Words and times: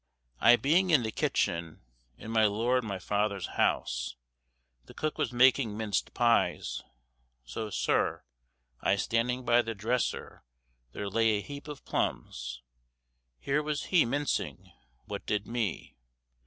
"I 0.39 0.55
being 0.55 0.89
in 0.89 1.03
the 1.03 1.11
kitchen, 1.11 1.83
in 2.17 2.31
my 2.31 2.45
lord 2.47 2.83
my 2.83 2.97
father's 2.97 3.45
house, 3.49 4.15
the 4.85 4.95
cook 4.95 5.19
was 5.19 5.31
making 5.31 5.77
minc'd 5.77 6.15
pies; 6.15 6.81
so, 7.45 7.69
sir, 7.69 8.23
I 8.81 8.95
standing 8.95 9.45
by 9.45 9.61
the 9.61 9.75
dresser, 9.75 10.43
there 10.91 11.07
lay 11.07 11.37
a 11.37 11.41
heap 11.41 11.67
of 11.67 11.85
plums; 11.85 12.63
here 13.39 13.61
was 13.61 13.83
he 13.93 14.03
mincing; 14.03 14.71
what 15.05 15.27
did 15.27 15.45
me? 15.45 15.95